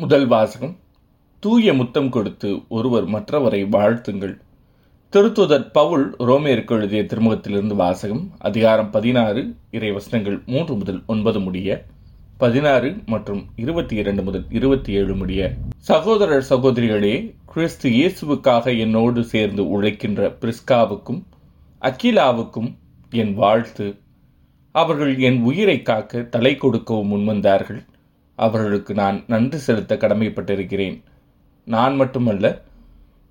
[0.00, 0.76] முதல் வாசகம்.
[1.40, 4.34] தூய முத்தம் கொடுத்து ஒருவர் மற்றவரை வாழ்த்துங்கள்.
[5.12, 11.84] திருத்துதர் பவுல் ரோமேருக்கு எழுதிய திருமுகத்திலிருந்து வாசகம் அதிகாரம் பதினாறு இறை வசனங்கள் மூன்று முதல் ஒன்பது முடிய
[12.38, 15.50] பதினாறு மற்றும் இருபத்தி இரண்டு முதல் இருபத்தி ஏழு முடிய.
[15.76, 21.22] சகோதரர் சகோதரிகளே கிறிஸ்து இயேசுவுக்காக என்னோடு சேர்ந்து உழைக்கின்ற பிரிஸ்காவுக்கும்
[21.82, 22.72] அகிலாவுக்கும்
[23.10, 23.96] என் வாழ்த்து.
[24.70, 27.84] அவர்கள் என் உயிரை காக்க தலை கொடுக்கவும் முன்வந்தார்கள்.
[28.40, 30.96] அவர்களுக்கு நான் நன்றி செலுத்த கடமைப்பட்டிருக்கிறேன்.
[31.64, 32.62] நான் மட்டுமல்ல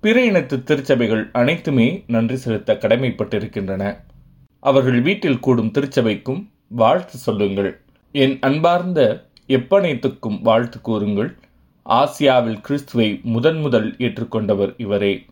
[0.00, 3.96] பிற இனத்து திருச்சபைகள் அனைத்துமே நன்றி செலுத்த கடமைப்பட்டிருக்கின்றன.
[4.60, 7.72] அவர்கள் வீட்டில் கூடும் திருச்சபைக்கும் வாழ்த்து சொல்லுங்கள்.
[8.12, 11.30] என் அன்பார்ந்த எப்பனைத்துக்கும் வாழ்த்து கூறுங்கள்.
[11.90, 15.24] ஆசியாவில் கிறிஸ்துவை முதன் முதல் ஏற்றுக்கொண்டவர் இவரே.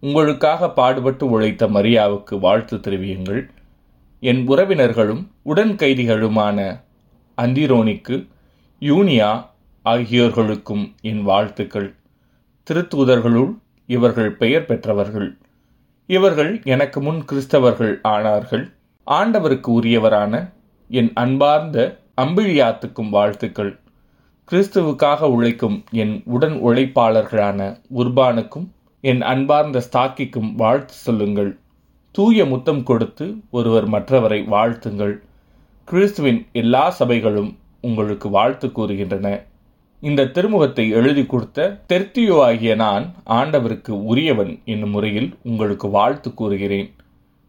[0.00, 3.42] உங்களுக்காக பாடுபட்டு உழைத்த மரியாவுக்கு வாழ்த்து தெரிவியுங்கள்.
[4.20, 6.80] என் உறவினர்களும் உடன் கைதிகளுமான
[7.36, 8.16] அந்திரோனிக்கு
[8.82, 9.46] யூனியா
[9.84, 11.94] ஆகியோர்களுக்கும் என் வாழ்த்துக்கள்.
[12.70, 15.38] திருத்தூதர்களுள் இவர்கள் பெயர் பெற்றவர்கள்.
[16.06, 18.72] இவர்கள் எனக்கு முன் கிறிஸ்தவர்கள் ஆனார்கள்.
[19.06, 20.52] ஆண்டவருக்கு உரியவரான
[20.88, 23.78] என் அன்பார்ந்த அம்பிழியாத்துக்கும் வாழ்த்துக்கள்.
[24.50, 28.68] கிறிஸ்துவுக்காக உழைக்கும் என் உடன் உழைப்பாளர்களான உர்பானுக்கும்
[29.00, 31.58] என் அன்பார்ந்த ஸ்தாக்கிக்கும் வாழ்த்து சொல்லுங்கள்.
[32.10, 35.20] தூய முத்தம் கொடுத்து ஒருவர் மற்றவரை வாழ்த்துங்கள்.
[35.84, 39.28] கிறிஸ்துவின் எல்லா சபைகளும் உங்களுக்கு வாழ்த்து கூறுகின்றன.
[40.00, 46.88] இந்த திருமுகத்தை எழுதி கொடுத்த தெர்த்தியோ ஆகிய நான் ஆண்டவருக்கு உரியவன் என்னும் முறையில் உங்களுக்கு வாழ்த்து கூறுகிறேன்.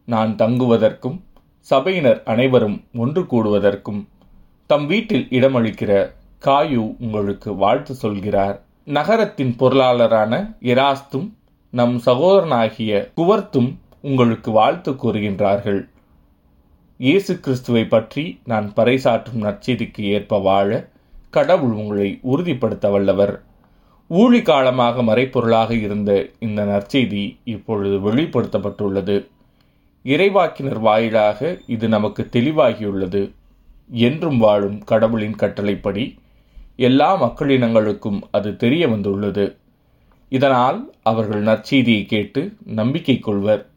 [0.08, 1.18] நான் தங்குவதற்கும்
[1.60, 4.02] சபையினர் அனைவரும் ஒன்று கூடுவதற்கும்
[4.66, 5.92] தம் வீட்டில் இடமளிக்கிற
[6.46, 8.58] காயு உங்களுக்கு வாழ்த்து சொல்கிறார்.
[8.86, 11.28] நகரத்தின் பொருளாளரான எராஸ்தும்
[11.70, 13.70] நம் சகோதரனாகிய குவர்த்தும்
[14.02, 15.82] உங்களுக்கு வாழ்த்து கூறுகின்றார்கள்.
[17.04, 20.70] இயேசு கிறிஸ்துவை பற்றி நான் பறைசாற்றும் நற்செய்திக்கு ஏற்ப வாழ
[21.30, 23.34] கடவுள் உங்களை உறுதிப்படுத்த வல்லவர்.
[24.10, 29.18] ஊழி காலமாக மறைப்பொருளாக இருந்த இந்த நற்செய்தி இப்பொழுது வெளிப்படுத்தப்பட்டுள்ளது.
[30.06, 33.24] இறைவாக்கினர் வாயிலாக இது நமக்கு தெளிவாகியுள்ளது.
[33.90, 36.06] என்றும் வாழும் கடவுளின் கட்டளைப்படி
[36.76, 39.58] எல்லா மக்களினங்களுக்கும் அது தெரிய வந்துள்ளது.
[40.30, 43.70] இதனால் அவர்கள் நற்செய்தியை கேட்டு நம்பிக்கை கொள்வர்.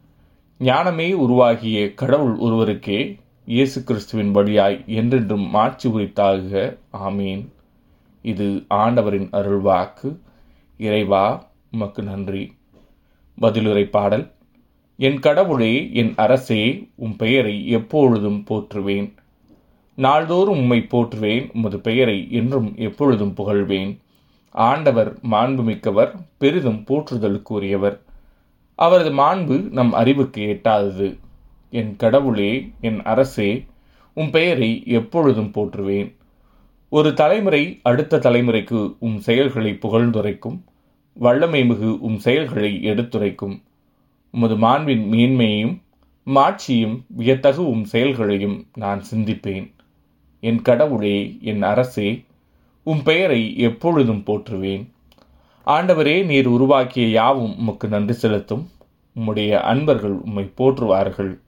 [0.59, 6.77] ஞானமே உருவாகிய கடவுள் ஒருவருக்கே இயேசு கிறிஸ்துவின் வழியாய் என்றென்றும் மாட்சி உரித்தாக.
[6.93, 7.47] ஆமீன்.
[8.21, 10.17] இது ஆண்டவரின் அருள்வாக்கு
[10.77, 12.53] இறைவா உமக்கு நன்றி.
[13.41, 14.31] பதிலுரை பாடல்.
[14.95, 19.13] என் கடவுளே என் அரசே உம் பெயரை எப்பொழுதும் போற்றுவேன்.
[19.95, 23.97] நாள்தோறும் உம்மை போற்றுவேன் உமது பெயரை என்றும் எப்பொழுதும் புகழ்வேன்.
[24.51, 27.99] ஆண்டவர் மாண்புமிக்கவர் பெரிதும் போற்றுதலுக்குரியவர்.
[28.77, 31.07] அவரது மாண்பு நம் அறிவுக்கு எட்டாதது.
[31.69, 32.51] என் கடவுளே
[32.81, 33.65] என் அரசே
[34.13, 36.09] உம் பெயரை எப்பொழுதும் போற்றுவேன்.
[36.89, 40.59] ஒரு தலைமுறை அடுத்த தலைமுறைக்கு உம் செயல்களை புகழ்ந்துரைக்கும்.
[41.13, 43.61] வல்லமை மிகு உம் செயல்களை எடுத்துரைக்கும்.
[44.31, 45.75] உமது மாண்பின் மேன்மையையும்
[46.25, 49.71] மாட்சியும் வியத்தகு உம் செயல்களையும் நான் சிந்திப்பேன்.
[50.39, 52.23] என் கடவுளே என் அரசே
[52.83, 54.85] உம் பெயரை எப்பொழுதும் போற்றுவேன்.
[55.75, 58.69] ஆண்டவரே நீர் உருவாக்கிய யாவும் உமக்கு நன்றி செலுத்தும்.
[59.15, 61.39] உம்முடைய அன்பர்கள் உம்மை போற்றுவார்கள்.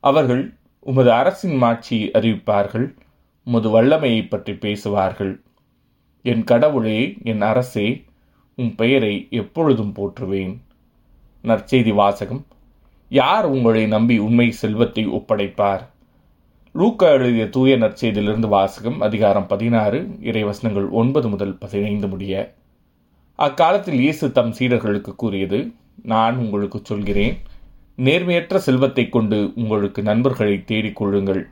[0.00, 0.42] அவர்கள்
[0.80, 2.94] உமது அரசின் மாட்சியை அறிவிப்பார்கள்.
[3.44, 5.42] உமது வல்லமையை பற்றி பேசுவார்கள்.
[6.22, 8.04] என் கடவுளே என் அரசே
[8.54, 10.58] உன் பெயரை எப்பொழுதும் போற்றுவேன்.
[11.44, 12.46] நற்செய்தி வாசகம்.
[13.08, 15.84] யார் உங்களை நம்பி உண்மை செல்வத்தை ஒப்படைப்பார்?
[16.72, 22.54] லூக்கா எழுதிய தூய நற்செய்தியிலிருந்து வாசகம் அதிகாரம் பதினாறு இறைவசனங்கள் ஒன்பது முதல் பதினைந்து முடிய.
[23.38, 25.58] அக்காலத்தில் இயேசு தம் சீடர்களுக்கு கூறியது
[26.02, 27.34] நான் உங்களுக்கு சொல்கிறேன்
[27.98, 31.42] நேர்மையற்ற செல்வத்தை கொண்டு உங்களுக்கு நண்பர்களை தேடிக்கொள்ளுங்கள்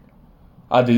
[0.71, 0.97] அது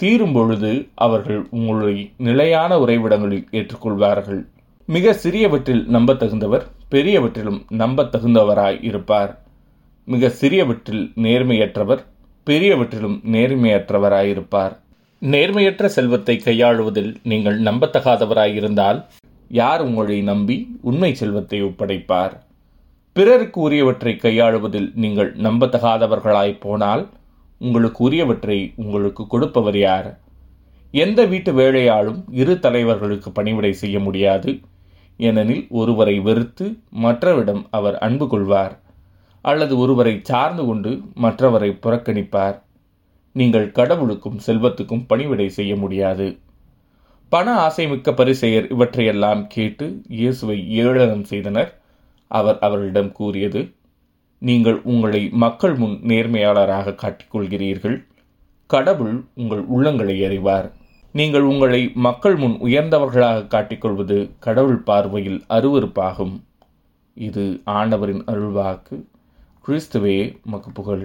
[0.00, 4.40] தீரும் பொழுது அவர்கள் உங்களை நிலையான உறைவிடங்களில் ஏற்றுக்கொள்வார்கள்.
[4.88, 9.32] மிக சிறியவற்றில் நம்பத்தகுந்தவர் பெரியவற்றிலும் நம்பத்தகுந்தவராய் இருப்பார்.
[10.08, 12.02] மிக சிறியவற்றில் நேர்மையற்றவர்
[12.46, 14.74] பெரியவற்றிலும் நேர்மையற்றவராயிருப்பார்
[15.22, 19.00] நேர்மையற்ற செல்வத்தை கையாளுவதில் நீங்கள் நம்பத்தகாதவராயிருந்தால்
[19.50, 22.34] யார் உங்களை நம்பி உண்மை செல்வத்தை ஒப்படைப்பார்?
[23.12, 27.08] பிறருக்கு உரியவற்றை கையாளுவதில் நீங்கள் நம்பத்தகாதவர்களாய் போனால்
[27.58, 30.10] உங்களுக்கு உரியவற்றை உங்களுக்கு கொடுப்பவர் யார்?
[30.90, 34.60] எந்த வீட்டு வேலையாலும் இரு தலைவர்களுக்கு பணிவிடை செய்ய முடியாது
[35.16, 36.66] ஏனெனில் ஒருவரை வெறுத்து
[37.02, 38.74] மற்றவரிடம் அவர் அன்பு கொள்வார்
[39.44, 40.90] அல்லது ஒருவரை சார்ந்து கொண்டு
[41.22, 42.56] மற்றவரை புறக்கணிப்பார்.
[43.36, 46.28] நீங்கள் கடவுளுக்கும் செல்வத்துக்கும் பணிவிடை செய்ய முடியாது.
[47.32, 51.70] பண ஆசைமிக்க பரிசெயர் இவற்றையெல்லாம் கேட்டு இயேசுவை ஏளனம் செய்தனர்.
[52.30, 53.60] அவர் அவர்களிடம் கூறியது
[54.38, 57.96] நீங்கள் உங்களை மக்கள் முன் நேர்மையாளராக காட்டிக்கொள்கிறீர்கள்.
[58.66, 60.68] கடவுள் உங்கள் உள்ளங்களை அறிவார்.
[61.12, 66.34] நீங்கள் உங்களை மக்கள் முன் உயர்ந்தவர்களாக காட்டிக்கொள்வது கடவுள் பார்வையில் அருவருப்பாகும்.
[67.28, 67.44] இது
[67.78, 68.98] ஆண்டவரின் அருள்வாக்கு.
[69.66, 70.18] கிறிஸ்துவே
[70.52, 71.04] மக்கு புகழ்